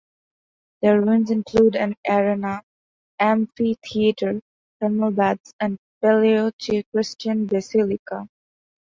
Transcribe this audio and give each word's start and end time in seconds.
The 0.81 0.99
ruins 0.99 1.29
include 1.29 1.75
an 1.75 1.95
arena, 2.09 2.63
amphitheatre, 3.19 4.41
thermal 4.79 5.11
baths, 5.11 5.53
and 5.59 5.77
paleochristian 6.03 7.45
basilica. 7.47 8.27